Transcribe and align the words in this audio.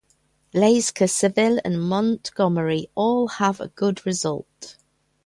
Laiseka, 0.51 1.07
Sevilla 1.07 1.61
and 1.63 1.79
Montgomery 1.79 2.89
all 2.95 3.27
have 3.27 3.61
a 3.61 3.67
good 3.67 4.03
result. 4.03 4.77